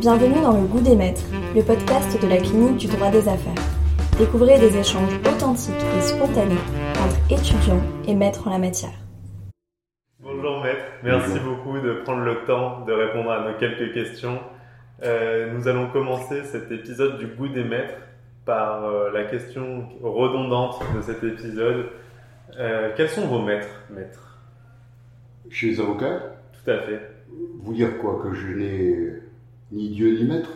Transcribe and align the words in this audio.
Bienvenue 0.00 0.42
dans 0.42 0.60
Le 0.60 0.66
Goût 0.66 0.82
des 0.82 0.94
Maîtres, 0.94 1.24
le 1.54 1.62
podcast 1.62 2.20
de 2.20 2.28
la 2.28 2.36
clinique 2.36 2.76
du 2.76 2.86
droit 2.86 3.10
des 3.10 3.26
affaires. 3.28 3.54
Découvrez 4.18 4.58
des 4.58 4.76
échanges 4.76 5.14
authentiques 5.20 5.74
et 5.96 6.02
spontanés 6.02 6.60
entre 7.00 7.32
étudiants 7.32 7.80
et 8.06 8.14
maîtres 8.14 8.46
en 8.46 8.50
la 8.50 8.58
matière. 8.58 8.92
Bonjour 10.20 10.62
maître, 10.62 10.84
merci 11.02 11.38
beaucoup 11.40 11.78
de 11.78 12.02
prendre 12.04 12.24
le 12.24 12.44
temps 12.44 12.84
de 12.84 12.92
répondre 12.92 13.30
à 13.30 13.48
nos 13.50 13.56
quelques 13.58 13.94
questions. 13.94 14.38
Euh, 15.02 15.50
nous 15.54 15.66
allons 15.66 15.88
commencer 15.90 16.44
cet 16.44 16.70
épisode 16.70 17.18
du 17.18 17.28
Goût 17.28 17.48
des 17.48 17.64
Maîtres 17.64 17.96
par 18.44 18.84
euh, 18.84 19.10
la 19.12 19.24
question 19.24 19.88
redondante 20.02 20.78
de 20.94 21.00
cet 21.00 21.24
épisode. 21.24 21.86
Euh, 22.58 22.90
quels 22.98 23.08
sont 23.08 23.26
vos 23.26 23.40
maîtres, 23.40 23.82
maîtres 23.88 24.38
Chez 25.48 25.68
les 25.68 25.80
avocats? 25.80 26.20
Tout 26.52 26.70
à 26.70 26.80
fait. 26.80 27.00
Vous 27.62 27.72
dire 27.72 27.96
quoi? 27.98 28.20
Que 28.22 28.34
je 28.34 28.46
n'ai 28.48 29.25
ni 29.72 29.90
Dieu 29.90 30.16
ni 30.18 30.24
maître 30.24 30.50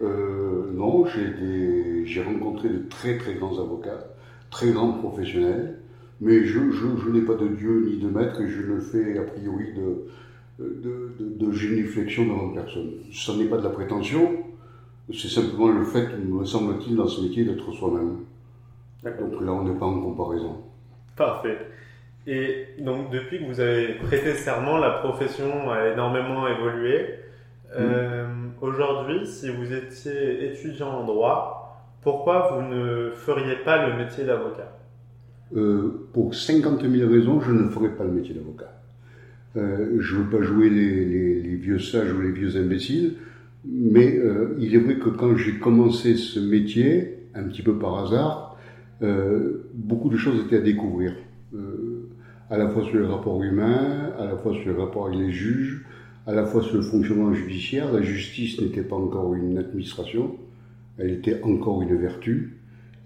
euh, 0.00 0.70
Non, 0.72 1.04
j'ai 1.06 2.22
rencontré 2.22 2.68
de 2.68 2.88
très 2.88 3.18
très 3.18 3.34
grands 3.34 3.58
avocats, 3.58 4.06
très 4.50 4.72
grands 4.72 4.92
professionnels, 4.92 5.78
mais 6.20 6.44
je, 6.44 6.70
je, 6.70 7.10
n'ai 7.10 7.22
pas 7.22 7.34
de 7.34 7.48
Dieu 7.48 7.84
ni 7.86 7.98
de 7.98 8.08
maître 8.08 8.40
et 8.40 8.48
je 8.48 8.62
ne 8.62 8.80
fais 8.80 9.18
a 9.18 9.22
priori 9.22 9.66
de, 9.74 10.64
de, 10.64 11.12
de, 11.18 11.46
de 11.46 11.52
génuflexion 11.52 12.26
devant 12.26 12.50
personne. 12.50 12.92
Ce 13.12 13.32
n'est 13.32 13.46
pas 13.46 13.58
de 13.58 13.64
la 13.64 13.70
prétention, 13.70 14.30
c'est 15.12 15.28
simplement 15.28 15.68
le 15.68 15.84
fait, 15.84 16.08
me 16.18 16.44
semble-t-il, 16.44 16.96
dans 16.96 17.08
ce 17.08 17.22
métier 17.22 17.44
d'être 17.44 17.70
soi-même. 17.72 18.18
Donc 19.04 19.40
là, 19.42 19.52
on 19.52 19.64
n'est 19.64 19.78
pas 19.78 19.86
en 19.86 20.00
comparaison. 20.00 20.62
Parfait. 21.16 21.58
Et 22.26 22.66
donc, 22.78 23.10
depuis 23.10 23.40
que 23.40 23.44
vous 23.46 23.60
avez 23.60 23.94
prêté 23.94 24.34
serment, 24.34 24.78
la 24.78 24.90
profession 24.90 25.70
a 25.70 25.88
énormément 25.88 26.46
évolué. 26.46 27.06
Euh, 27.76 28.26
aujourd'hui, 28.60 29.26
si 29.26 29.48
vous 29.50 29.72
étiez 29.72 30.52
étudiant 30.52 30.90
en 30.90 31.04
droit, 31.04 31.86
pourquoi 32.02 32.50
vous 32.52 32.74
ne 32.74 33.10
feriez 33.14 33.56
pas 33.64 33.88
le 33.88 33.96
métier 33.96 34.24
d'avocat? 34.24 34.76
Euh, 35.56 36.08
Pour 36.12 36.34
50 36.34 36.82
000 36.82 37.10
raisons, 37.10 37.40
je 37.40 37.52
ne 37.52 37.68
ferais 37.68 37.90
pas 37.90 38.04
le 38.04 38.12
métier 38.12 38.34
d'avocat. 38.34 38.72
Euh, 39.56 39.96
je 40.00 40.16
ne 40.16 40.22
veux 40.22 40.30
pas 40.30 40.42
jouer 40.42 40.70
les, 40.70 41.04
les, 41.04 41.56
vieux 41.56 41.78
sages 41.78 42.12
ou 42.12 42.20
les 42.20 42.30
vieux 42.30 42.56
imbéciles, 42.56 43.14
mais 43.64 44.18
il 44.58 44.74
est 44.74 44.78
vrai 44.78 44.96
que 44.96 45.08
quand 45.08 45.36
j'ai 45.36 45.58
commencé 45.58 46.16
ce 46.16 46.40
métier, 46.40 47.28
un 47.34 47.44
petit 47.44 47.62
peu 47.62 47.78
par 47.78 48.04
hasard, 48.04 48.58
beaucoup 49.74 50.08
de 50.08 50.16
choses 50.16 50.44
étaient 50.44 50.56
à 50.56 50.60
découvrir. 50.60 51.14
à 52.50 52.58
la 52.58 52.68
fois 52.70 52.82
sur 52.82 52.98
les 52.98 53.06
rapports 53.06 53.40
humains, 53.40 54.10
à 54.18 54.24
la 54.24 54.36
fois 54.36 54.52
sur 54.52 54.72
les 54.72 54.76
rapports 54.76 55.06
avec 55.06 55.18
les 55.18 55.30
juges, 55.30 55.84
à 56.26 56.32
la 56.32 56.44
fois 56.44 56.62
sur 56.62 56.76
le 56.76 56.82
fonctionnement 56.82 57.32
judiciaire. 57.32 57.92
La 57.92 58.02
justice 58.02 58.60
n'était 58.60 58.82
pas 58.82 58.96
encore 58.96 59.34
une 59.34 59.58
administration, 59.58 60.36
elle 60.98 61.10
était 61.10 61.42
encore 61.42 61.82
une 61.82 61.96
vertu. 61.96 62.58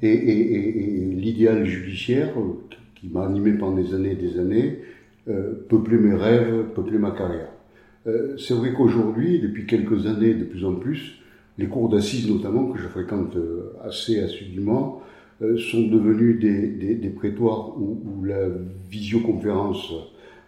Et, 0.03 0.09
et, 0.09 1.00
et, 1.00 1.14
l'idéal 1.14 1.64
judiciaire, 1.64 2.34
qui 2.94 3.09
m'a 3.09 3.25
animé 3.25 3.53
pendant 3.55 3.77
des 3.77 3.94
années 3.94 4.12
et 4.12 4.17
des 4.17 4.39
années, 4.39 4.78
euh, 5.28 5.55
peuplait 5.69 5.97
mes 5.97 6.14
rêves, 6.14 6.67
peuplait 6.75 6.98
ma 6.98 7.12
carrière. 7.12 7.48
Euh, 8.06 8.37
c'est 8.37 8.55
vrai 8.55 8.72
qu'aujourd'hui, 8.72 9.41
depuis 9.41 9.67
quelques 9.67 10.06
années, 10.06 10.34
de 10.34 10.44
plus 10.44 10.64
en 10.64 10.75
plus, 10.75 11.19
les 11.59 11.67
cours 11.67 11.89
d'assises 11.89 12.31
notamment, 12.31 12.70
que 12.70 12.78
je 12.78 12.89
fréquente 12.89 13.34
euh, 13.37 13.72
assez 13.83 14.20
assidûment, 14.20 15.03
euh, 15.42 15.59
sont 15.59 15.83
devenus 15.83 16.39
des, 16.41 16.69
des, 16.69 16.94
des 16.94 17.11
prétoires 17.11 17.77
où, 17.78 18.00
où, 18.05 18.25
la 18.25 18.48
visioconférence 18.89 19.92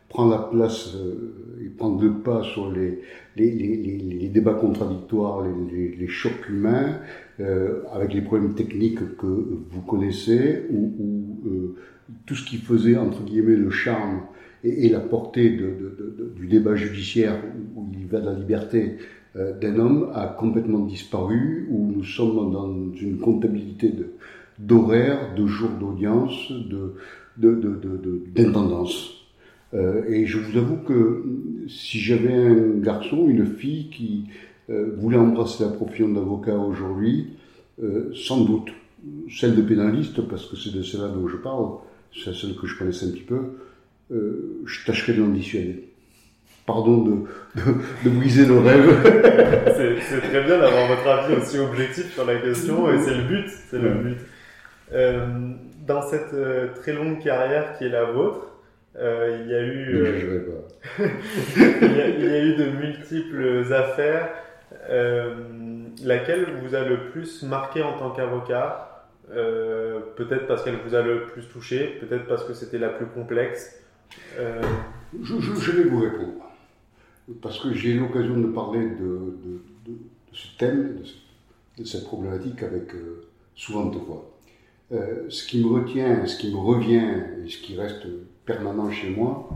prend 0.09 0.29
la 0.29 0.39
place 0.39 0.95
euh, 0.97 1.65
et 1.65 1.69
prend 1.69 1.99
le 2.01 2.13
pas 2.15 2.43
sur 2.43 2.71
les, 2.71 3.01
les, 3.37 3.51
les, 3.51 3.77
les 3.77 4.29
débats 4.29 4.55
contradictoires, 4.55 5.43
les, 5.43 6.09
chocs 6.09 6.49
humains, 6.49 6.99
euh, 7.41 7.83
avec 7.93 8.15
les 8.15 8.23
problèmes 8.23 8.55
techniques 8.55 9.17
que 9.17 9.27
vous 9.27 9.83
connaissez, 9.87 10.65
ou, 10.71 10.93
ou 10.99 11.49
euh, 11.49 11.77
tout 12.27 12.35
ce 12.35 12.45
qui 12.49 12.57
faisait, 12.57 12.97
entre 12.97 13.23
guillemets, 13.23 13.57
le 13.57 13.71
charme 13.71 14.23
et, 14.65 14.87
et 14.87 14.89
la 14.89 15.01
portée 15.01 15.51
de, 15.51 15.67
de, 15.67 16.17
de, 16.19 16.33
du 16.35 16.47
débat 16.47 16.75
judiciaire, 16.75 17.37
où 17.77 17.87
il 17.93 18.07
va 18.07 18.21
de 18.21 18.27
la 18.27 18.35
liberté 18.35 18.97
euh, 19.37 19.59
d'un 19.59 19.79
homme, 19.79 20.11
a 20.15 20.27
complètement 20.27 20.81
disparu, 20.81 21.69
où 21.71 21.93
nous 21.95 22.05
sommes 22.05 22.53
dans 22.53 22.73
une 22.95 23.19
comptabilité 23.19 23.93
d'horaires, 24.59 25.35
de, 25.35 25.47
jours 25.47 25.71
d'audience, 25.79 26.51
de, 26.51 26.95
d'intendance. 28.35 29.18
Euh, 29.75 30.05
et 30.09 30.27
je 30.27 30.39
vous 30.39 30.57
avoue 30.57 30.79
que 30.79 31.25
si 31.69 32.01
j'avais 32.01 32.33
un 32.33 32.79
garçon, 32.79 33.29
une 33.29 33.47
fille 33.47 33.91
qui 33.91 34.25
euh, 34.71 34.95
voulait 34.97 35.19
embrasser 35.19 35.65
la 35.65 35.71
profession 35.71 36.09
d'avocat 36.09 36.57
aujourd'hui, 36.57 37.37
euh, 37.83 38.11
sans 38.15 38.41
doute 38.45 38.71
celle 39.31 39.55
de 39.55 39.63
pénaliste, 39.63 40.23
parce 40.23 40.47
que 40.47 40.57
c'est 40.57 40.75
de 40.75 40.83
celle-là 40.83 41.09
dont 41.09 41.29
je 41.29 41.37
parle, 41.37 41.67
c'est 42.13 42.35
celle 42.35 42.57
que 42.57 42.67
je 42.67 42.77
connaissais 42.77 43.07
un 43.07 43.11
petit 43.11 43.23
peu, 43.23 43.39
je 44.11 44.87
tâcherais 44.87 45.13
de 45.13 45.21
l'ambitionner. 45.21 45.85
Pardon 46.67 47.03
de, 47.03 47.13
de, 47.55 47.63
de, 48.05 48.11
briser 48.11 48.45
le 48.45 48.59
rêve. 48.59 48.91
c'est 50.09 50.21
très 50.21 50.43
bien 50.43 50.59
d'avoir 50.59 50.89
votre 50.89 51.07
avis 51.07 51.35
aussi 51.35 51.59
objectif 51.59 52.13
sur 52.13 52.27
la 52.27 52.37
question, 52.37 52.93
et 52.93 52.99
c'est 52.99 53.15
le 53.15 53.23
but, 53.23 53.49
c'est 53.71 53.79
le 53.79 53.91
but. 53.91 54.17
Dans 55.87 56.03
cette 56.03 56.35
très 56.81 56.93
longue 56.93 57.21
carrière 57.21 57.79
qui 57.79 57.85
est 57.85 57.91
la 57.91 58.05
vôtre, 58.11 58.48
euh, 58.99 59.39
il 59.45 59.51
y 59.51 59.55
a 59.55 59.63
eu, 59.63 59.97
euh, 59.97 60.41
il, 60.99 61.97
y 61.97 62.01
a, 62.01 62.09
il, 62.09 62.25
y 62.25 62.29
a, 62.29 62.45
eu 62.45 62.57
de 62.57 62.71
multiples 62.71 63.73
affaires. 63.73 64.31
Euh, 64.91 65.45
laquelle 66.03 66.47
vous 66.63 66.75
a 66.75 66.83
le 66.83 67.11
plus 67.11 67.43
marqué 67.45 67.83
en 67.83 67.97
tant 67.99 68.11
qu'avocat? 68.11 68.85
Peut-être 69.29 70.47
parce 70.47 70.65
qu'elle 70.65 70.79
vous 70.85 70.95
a 70.95 71.03
le 71.03 71.27
plus 71.27 71.47
touché, 71.49 71.99
peut-être 72.01 72.27
parce 72.27 72.45
que 72.45 72.55
c'était 72.55 72.79
la 72.79 72.89
plus 72.89 73.07
complexe. 73.07 73.79
Je, 74.37 75.41
je, 75.41 75.55
je, 75.55 75.71
vais 75.73 75.85
vous 75.85 76.01
répondre. 76.01 76.45
Parce 77.43 77.61
que 77.61 77.73
j'ai 77.75 77.91
eu 77.91 78.01
l'occasion 78.01 78.39
de 78.39 78.47
parler 78.49 78.81
de, 78.81 78.97
de, 78.97 79.63
de, 79.87 79.93
de, 79.93 79.99
ce 80.33 80.57
thème, 80.57 81.03
de, 81.77 81.85
cette 81.85 82.05
problématique 82.05 82.63
avec 82.63 82.93
souvent 83.55 83.87
de 83.87 83.99
fois. 83.99 84.31
ce 85.29 85.47
qui 85.47 85.63
me 85.63 85.75
retient, 85.75 86.27
ce 86.27 86.39
qui 86.39 86.51
me 86.51 86.59
revient 86.59 87.23
et 87.45 87.49
ce 87.49 87.59
qui 87.59 87.79
reste 87.79 88.07
permanent 88.49 88.91
chez 88.91 89.11
moi 89.11 89.51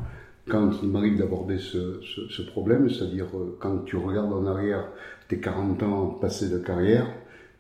quand 0.48 0.70
il 0.82 0.90
m'arrive 0.90 1.18
d'aborder 1.18 1.58
ce, 1.58 2.42
problème, 2.42 2.90
c'est-à-dire 2.90 3.26
euh, 3.34 3.56
quand 3.60 3.78
tu 3.84 3.96
regardes 3.96 4.32
en 4.32 4.46
arrière 4.46 4.88
tes 5.28 5.38
40 5.38 5.82
ans 5.82 6.06
passés 6.20 6.50
de 6.50 6.58
carrière, 6.58 7.06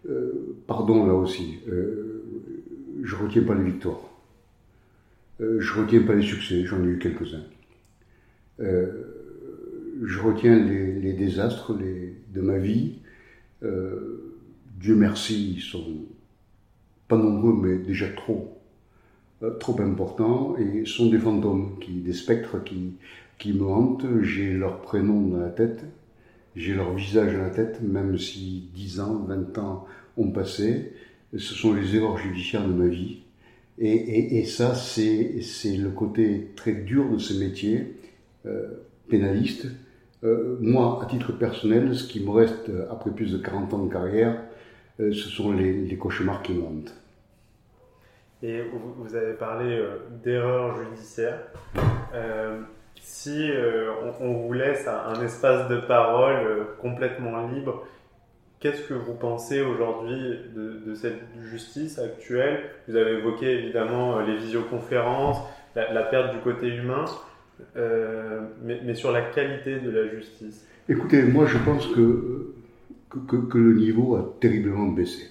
euh, 0.08 0.56
pardon 0.66 1.06
là 1.06 1.14
aussi, 1.14 1.60
euh, 1.68 2.22
je 3.02 3.16
retiens 3.16 3.44
pas 3.44 3.54
les 3.54 3.64
victoires, 3.64 4.10
euh, 5.40 5.58
je 5.60 5.80
retiens 5.80 6.02
pas 6.02 6.14
les 6.14 6.26
succès, 6.26 6.64
j'en 6.64 6.82
ai 6.84 6.88
eu 6.88 6.98
quelques-uns. 6.98 7.46
Euh, 8.60 8.90
je 10.02 10.20
retiens 10.20 10.58
les, 10.58 11.12
désastres 11.12 11.72
de 11.74 12.40
ma 12.40 12.58
vie. 12.58 12.98
Dieu 14.80 14.96
merci, 14.96 15.54
ils 15.56 15.60
sont 15.60 15.98
pas 17.06 17.16
nombreux, 17.16 17.54
mais 17.54 17.78
déjà 17.78 18.08
trop 18.08 18.61
trop 19.58 19.80
importants 19.80 20.56
et 20.56 20.84
sont 20.84 21.08
des 21.08 21.18
fantômes, 21.18 21.76
des 21.88 22.12
spectres 22.12 22.62
qui, 22.62 22.94
qui 23.38 23.52
me 23.52 23.64
hantent. 23.64 24.06
J'ai 24.22 24.52
leur 24.52 24.80
prénom 24.80 25.22
dans 25.22 25.38
la 25.38 25.50
tête, 25.50 25.84
j'ai 26.56 26.74
leur 26.74 26.94
visage 26.94 27.32
dans 27.32 27.42
la 27.42 27.50
tête, 27.50 27.80
même 27.82 28.18
si 28.18 28.68
10 28.74 29.00
ans, 29.00 29.24
20 29.26 29.58
ans 29.58 29.86
ont 30.16 30.30
passé. 30.30 30.92
Ce 31.32 31.54
sont 31.54 31.72
les 31.72 31.96
erreurs 31.96 32.18
judiciaires 32.18 32.66
de 32.66 32.72
ma 32.72 32.86
vie. 32.86 33.18
Et, 33.78 34.44
ça, 34.44 34.74
c'est 34.74 35.76
le 35.76 35.90
côté 35.90 36.50
très 36.54 36.72
dur 36.72 37.10
de 37.10 37.18
ce 37.18 37.34
métier, 37.34 37.96
euh, 38.46 38.68
pénaliste. 39.08 39.66
Euh, 40.24 40.56
moi, 40.60 41.00
à 41.02 41.06
titre 41.06 41.32
personnel, 41.32 41.96
ce 41.96 42.06
qui 42.06 42.20
me 42.20 42.30
reste 42.30 42.70
après 42.90 43.10
plus 43.10 43.32
de 43.32 43.38
40 43.38 43.74
ans 43.74 43.84
de 43.84 43.92
carrière, 43.92 44.40
euh, 45.00 45.10
ce 45.12 45.28
sont 45.28 45.52
les 45.52 45.96
cauchemars 45.96 46.42
qui 46.42 46.52
me 46.52 46.62
hantent. 46.62 47.01
Et 48.42 48.60
vous 48.96 49.14
avez 49.14 49.34
parlé 49.34 49.76
euh, 49.76 49.98
d'erreurs 50.24 50.76
judiciaires. 50.82 51.38
Euh, 52.14 52.60
si 53.02 53.50
euh, 53.50 53.90
on, 54.20 54.32
vous 54.32 54.52
laisse 54.52 54.86
un 54.86 55.20
espace 55.22 55.68
de 55.68 55.76
parole 55.76 56.36
euh, 56.36 56.64
complètement 56.80 57.48
libre, 57.48 57.84
qu'est-ce 58.60 58.82
que 58.82 58.94
vous 58.94 59.14
pensez 59.14 59.60
aujourd'hui 59.60 60.38
de, 60.54 60.94
cette 60.94 61.20
justice 61.50 61.98
actuelle? 61.98 62.60
Vous 62.88 62.96
avez 62.96 63.18
évoqué 63.18 63.58
évidemment 63.58 64.18
euh, 64.18 64.26
les 64.26 64.36
visioconférences, 64.36 65.38
la, 65.74 66.02
perte 66.04 66.32
du 66.32 66.40
côté 66.40 66.68
humain, 66.68 67.04
mais, 68.64 68.94
sur 68.94 69.10
la 69.10 69.22
qualité 69.22 69.80
de 69.80 69.90
la 69.90 70.08
justice. 70.08 70.66
Écoutez, 70.88 71.22
moi 71.22 71.46
je 71.46 71.58
pense 71.58 71.86
que, 71.88 72.54
que, 73.28 73.58
le 73.58 73.74
niveau 73.74 74.16
a 74.16 74.36
terriblement 74.40 74.86
baissé. 74.86 75.28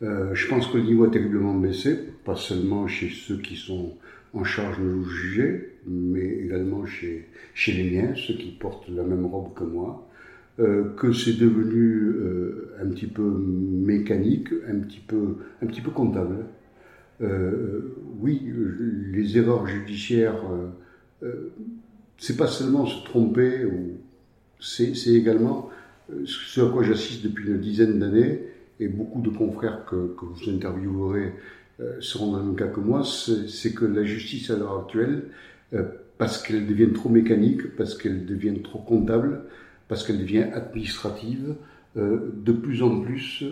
Je 0.00 0.48
pense 0.48 0.66
que 0.66 0.76
le 0.76 0.84
niveau 0.84 1.04
a 1.04 1.10
terriblement 1.10 1.54
baissé, 1.54 2.13
pas 2.24 2.36
seulement 2.36 2.86
chez 2.86 3.10
ceux 3.10 3.36
qui 3.38 3.56
sont 3.56 3.92
en 4.32 4.44
charge 4.44 4.78
de 4.78 4.84
nous 4.84 5.04
juger, 5.04 5.74
mais 5.86 6.26
également 6.44 6.86
chez, 6.86 7.28
chez 7.54 7.72
les 7.72 7.90
miens, 7.90 8.14
ceux 8.16 8.34
qui 8.34 8.50
portent 8.50 8.88
la 8.88 9.02
même 9.02 9.26
robe 9.26 9.54
que 9.54 9.64
moi. 9.64 10.08
que 10.56 11.12
c'est 11.12 11.36
devenu 11.38 12.14
un 12.80 12.86
petit 12.86 13.06
peu 13.06 13.22
mécanique, 13.22 14.48
un 14.68 14.78
petit 14.78 15.00
peu, 15.00 15.36
un 15.62 15.66
petit 15.66 15.80
peu 15.80 15.90
comptable. 15.90 16.46
oui, 18.20 18.42
les 19.12 19.38
erreurs 19.38 19.66
judiciaires, 19.66 20.42
c'est 22.18 22.36
pas 22.36 22.48
seulement 22.48 22.86
se 22.86 23.04
tromper, 23.04 23.66
c'est 24.60 25.14
également 25.14 25.70
ce 26.24 26.60
à 26.60 26.70
quoi 26.70 26.82
j'assiste 26.82 27.24
depuis 27.24 27.46
une 27.48 27.58
dizaine 27.58 27.98
d'années, 27.98 28.40
et 28.80 28.88
beaucoup 28.88 29.20
de 29.20 29.30
confrères 29.30 29.84
que, 29.84 30.14
que 30.18 30.24
vous 30.24 30.50
interviewerez 30.50 31.26
euh, 31.26 31.30
seront 32.00 32.32
dans 32.32 32.38
le 32.38 32.44
même 32.44 32.56
cas 32.56 32.68
que 32.68 32.80
moi, 32.80 33.02
c'est 33.04 33.74
que 33.74 33.84
la 33.84 34.04
justice 34.04 34.50
à 34.50 34.56
l'heure 34.56 34.78
actuelle, 34.84 35.24
euh, 35.72 35.82
parce 36.18 36.42
qu'elle 36.42 36.66
devient 36.66 36.92
trop 36.92 37.08
mécanique, 37.08 37.76
parce 37.76 37.96
qu'elle 37.96 38.24
devient 38.24 38.62
trop 38.62 38.78
comptable, 38.78 39.42
parce 39.88 40.06
qu'elle 40.06 40.18
devient 40.18 40.46
administrative, 40.52 41.54
euh, 41.96 42.32
de 42.34 42.52
plus 42.52 42.82
en 42.82 43.00
plus, 43.00 43.44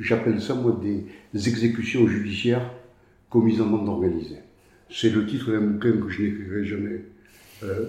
j'appelle 0.00 0.40
ça 0.40 0.54
moi 0.54 0.80
des 0.82 1.48
exécutions 1.48 2.06
judiciaires 2.06 2.70
commises 3.28 3.60
en 3.60 3.66
bande 3.66 3.88
organisée. 3.88 4.38
C'est 4.90 5.10
le 5.10 5.26
titre 5.26 5.50
d'un 5.52 5.60
bouquin 5.60 5.92
que 5.92 6.08
je 6.08 6.22
n'écrirai 6.22 6.64
jamais 6.64 7.00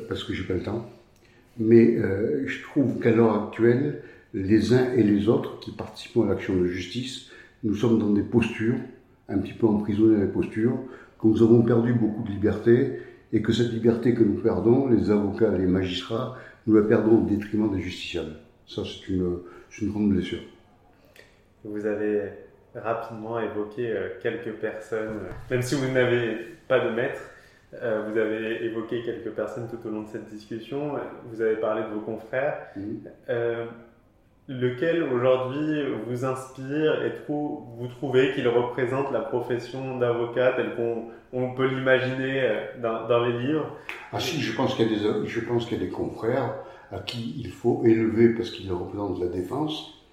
parce 0.07 0.24
que 0.24 0.33
j'ai 0.33 0.44
pas 0.44 0.54
le 0.54 0.63
temps. 0.63 0.89
Mais 1.57 1.98
je 2.45 2.62
trouve 2.63 3.00
qu'à 3.00 3.12
l'heure 3.12 3.48
actuelle, 3.48 4.01
les 4.33 4.74
uns 4.74 4.94
et 4.94 5.04
les 5.04 5.28
autres 5.28 5.60
qui 5.60 5.71
participent 5.71 6.18
à 6.18 6.25
l'action 6.25 6.56
de 6.56 6.68
justice 6.68 7.30
nous 7.65 7.73
sommes 7.73 8.00
dans 8.00 8.12
des 8.12 8.21
postures, 8.21 8.75
un 9.27 9.39
petit 9.39 9.53
peu 9.53 9.65
emprisonnés 9.65 10.15
dans 10.15 10.21
les 10.21 10.31
postures, 10.31 10.77
que 11.19 11.27
nous 11.27 11.41
avons 11.41 11.63
perdu 11.63 11.94
beaucoup 11.94 12.23
de 12.23 12.29
liberté 12.29 13.00
et 13.33 13.41
que 13.41 13.51
cette 13.51 13.71
liberté 13.71 14.13
que 14.13 14.23
nous 14.23 14.39
perdons, 14.41 14.88
les 14.88 15.09
avocats, 15.09 15.51
les 15.57 15.65
magistrats, 15.65 16.38
nous 16.67 16.75
la 16.75 16.83
perdons 16.83 17.23
au 17.23 17.25
détriment 17.25 17.75
des 17.75 17.81
justiciables. 17.81 18.35
Ça, 18.67 18.83
c'est 18.85 19.12
une, 19.12 19.39
une 19.81 19.89
grande 19.89 20.12
blessure. 20.12 20.41
Vous 21.63 21.85
avez 21.85 22.29
rapidement 22.75 23.39
évoqué 23.39 23.91
euh, 23.91 24.09
quelques 24.21 24.53
personnes, 24.53 25.21
même 25.50 25.61
si 25.63 25.73
vous 25.75 25.91
n'avez 25.91 26.38
pas 26.68 26.79
de 26.79 26.91
maître, 26.91 27.21
euh, 27.73 28.07
vous 28.07 28.18
avez 28.18 28.63
évoqué 28.63 29.01
quelques 29.01 29.31
personnes 29.31 29.68
tout 29.69 29.88
au 29.88 29.91
long 29.91 30.03
de 30.03 30.07
cette 30.07 30.27
discussion. 30.27 30.94
Vous 31.31 31.41
avez 31.41 31.56
parlé 31.56 31.81
de 31.83 31.88
vos 31.88 32.01
confrères. 32.01 32.68
Mmh. 32.75 32.81
Euh, 33.29 33.65
lequel 34.47 35.03
aujourd'hui 35.03 35.83
vous 36.07 36.24
inspire 36.24 37.03
et 37.03 37.13
vous 37.27 37.88
trouvez 37.97 38.33
qu'il 38.33 38.47
représente 38.47 39.12
la 39.12 39.21
profession 39.21 39.97
d'avocat 39.97 40.53
telle 40.56 40.75
qu'on 40.75 41.53
peut 41.53 41.68
l'imaginer 41.68 42.42
euh, 42.42 43.07
dans, 43.09 43.25
les 43.25 43.39
livres? 43.39 43.75
Ah 44.12 44.19
si, 44.19 44.39
je 44.39 44.56
pense 44.56 44.75
qu'il 44.75 44.92
y, 44.92 44.95
a 44.95 44.97
des, 44.97 45.03
y 45.03 45.75
a 45.75 45.77
des 45.77 45.89
confrères 45.89 46.56
à 46.92 47.00
qui 47.00 47.36
il 47.39 47.51
faut 47.51 47.81
élever 47.86 48.30
parce 48.30 48.51
qu'ils 48.51 48.71
représentent 48.71 49.19
la 49.19 49.27
défense, 49.27 50.06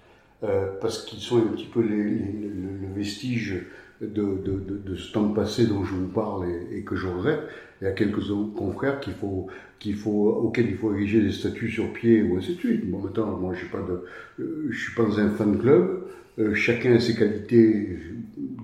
euh, 0.43 0.71
parce 0.81 1.05
qu'ils 1.05 1.19
sont 1.19 1.37
un 1.37 1.53
petit 1.53 1.67
peu 1.67 1.81
les, 1.81 1.93
le 1.93 2.93
vestige 2.95 3.65
de, 4.07 4.37
de, 4.43 4.81
de, 4.85 4.95
ce 4.95 5.11
temps 5.13 5.29
passé 5.29 5.67
dont 5.67 5.83
je 5.83 5.93
vous 5.93 6.07
parle 6.07 6.47
et, 6.71 6.81
que 6.81 6.95
je 6.95 7.07
regrette. 7.07 7.41
Il 7.81 7.85
y 7.85 7.87
a 7.87 7.91
quelques 7.91 8.23
confrères 8.55 8.99
qu'il 8.99 9.13
faut, 9.13 9.47
qu'il 9.79 9.95
faut, 9.95 10.29
auxquels 10.29 10.69
il 10.69 10.77
faut 10.77 10.93
ériger 10.93 11.21
des 11.21 11.31
statuts 11.31 11.69
sur 11.69 11.91
pied 11.91 12.21
ou 12.23 12.37
ainsi 12.37 12.55
de 12.55 12.59
suite. 12.59 12.89
Bon, 12.89 12.99
maintenant, 12.99 13.37
moi, 13.37 13.53
je 13.53 13.65
de, 13.65 14.03
euh, 14.39 14.71
suis 14.71 14.95
pas 14.95 15.03
dans 15.03 15.19
un 15.19 15.29
fan 15.29 15.57
club. 15.57 16.03
Euh, 16.39 16.53
chacun 16.55 16.93
a 16.93 16.99
ses 16.99 17.15
qualités, 17.15 17.99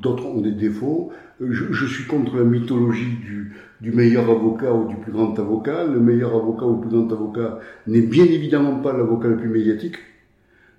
d'autres 0.02 0.26
ont 0.26 0.42
des 0.42 0.52
défauts. 0.52 1.12
Euh, 1.42 1.52
je, 1.52 1.72
je, 1.72 1.86
suis 1.86 2.06
contre 2.06 2.38
la 2.38 2.44
mythologie 2.44 3.18
du, 3.22 3.54
du 3.82 3.92
meilleur 3.92 4.30
avocat 4.30 4.74
ou 4.74 4.88
du 4.88 4.96
plus 4.96 5.12
grand 5.12 5.38
avocat. 5.38 5.86
Le 5.86 6.00
meilleur 6.00 6.36
avocat 6.36 6.66
ou 6.66 6.76
le 6.76 6.82
plus 6.82 6.98
grand 6.98 7.12
avocat 7.12 7.60
n'est 7.88 8.02
bien 8.02 8.26
évidemment 8.26 8.80
pas 8.80 8.98
l'avocat 8.98 9.28
le 9.28 9.38
plus 9.38 9.50
médiatique, 9.50 9.98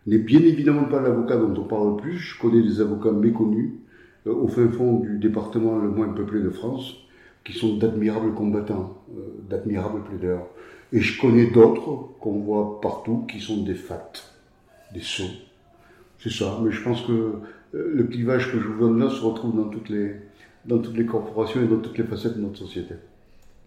n'est 0.06 0.18
bien 0.18 0.40
évidemment 0.40 0.84
pas 0.84 1.00
l'avocat 1.00 1.36
dont 1.36 1.54
on 1.60 1.64
parle 1.64 1.90
le 1.90 1.96
plus. 1.96 2.16
Je 2.16 2.40
connais 2.40 2.62
des 2.62 2.80
avocats 2.80 3.12
méconnus 3.12 3.70
au 4.26 4.49
fin 4.49 4.69
fond 4.70 5.00
du 5.00 5.19
département 5.19 5.78
le 5.78 5.88
moins 5.88 6.08
peuplé 6.08 6.40
de 6.40 6.50
France 6.50 6.96
qui 7.44 7.52
sont 7.55 7.76
d'admirables 7.76 8.34
combattants, 8.34 8.99
euh, 9.17 9.22
d'admirables 9.49 10.02
plaideurs. 10.02 10.46
Et 10.93 11.00
je 11.00 11.20
connais 11.20 11.46
d'autres 11.46 12.08
qu'on 12.20 12.40
voit 12.40 12.81
partout 12.81 13.25
qui 13.28 13.40
sont 13.40 13.62
des 13.62 13.75
fats, 13.75 14.12
des 14.93 15.00
sots. 15.00 15.25
C'est 16.19 16.32
ça, 16.32 16.58
mais 16.62 16.70
je 16.70 16.82
pense 16.82 17.02
que 17.02 17.12
euh, 17.12 17.38
le 17.72 18.05
clivage 18.05 18.52
que 18.52 18.58
je 18.58 18.67
vous 18.67 18.78
donne 18.78 18.99
là 19.02 19.08
se 19.08 19.22
retrouve 19.22 19.56
dans 19.56 19.69
toutes 19.69 19.88
les, 19.88 20.17
dans 20.66 20.78
toutes 20.78 20.96
les 20.96 21.06
corporations 21.06 21.62
et 21.62 21.66
dans 21.66 21.78
toutes 21.78 21.96
les 21.96 22.05
facettes 22.05 22.37
de 22.37 22.43
notre 22.43 22.58
société. 22.58 22.94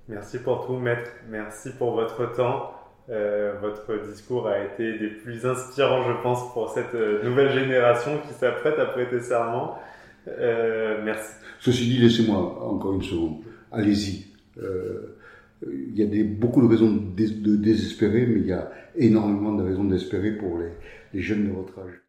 Merci 0.07 0.39
pour 0.39 0.67
tout, 0.67 0.73
maître. 0.73 1.09
Merci 1.29 1.71
pour 1.77 1.93
votre 1.93 2.31
temps. 2.35 2.73
Euh, 3.09 3.55
votre 3.61 4.05
discours 4.05 4.47
a 4.47 4.59
été 4.63 4.97
des 4.97 5.07
plus 5.07 5.45
inspirants, 5.45 6.03
je 6.03 6.21
pense, 6.21 6.53
pour 6.53 6.69
cette 6.69 6.93
nouvelle 7.23 7.51
génération 7.51 8.19
qui 8.27 8.33
s'apprête 8.33 8.77
à 8.77 8.85
prêter 8.85 9.19
serment. 9.21 9.79
Merci. 10.25 11.33
Ceci 11.59 11.87
dit, 11.87 11.99
laissez-moi 11.99 12.63
encore 12.63 12.93
une 12.93 13.03
seconde 13.03 13.37
allez-y. 13.73 14.25
Euh, 14.61 15.17
il 15.65 15.97
y 15.97 16.03
a 16.03 16.05
des, 16.05 16.23
beaucoup 16.23 16.61
de 16.61 16.67
raisons 16.67 16.91
de, 16.91 17.55
désespérer, 17.55 18.25
mais 18.25 18.39
il 18.41 18.47
y 18.47 18.51
a 18.51 18.71
énormément 18.95 19.53
de 19.53 19.63
raisons 19.63 19.85
d'espérer 19.85 20.31
pour 20.31 20.57
les, 20.59 20.71
les 21.13 21.21
jeunes 21.21 21.47
de 21.47 21.53
votre 21.53 21.79
âge. 21.79 22.01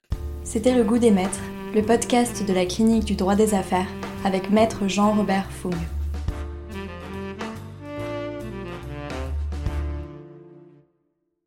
C'était 0.43 0.76
Le 0.76 0.84
Goût 0.84 0.99
des 0.99 1.11
Maîtres, 1.11 1.40
le 1.75 1.82
podcast 1.82 2.46
de 2.46 2.52
la 2.52 2.66
clinique 2.66 3.05
du 3.05 3.14
droit 3.14 3.37
des 3.37 3.55
affaires 3.55 3.88
avec 4.25 4.50
Maître 4.50 4.88
Jean-Robert 4.88 5.50
Fougne. 5.50 5.72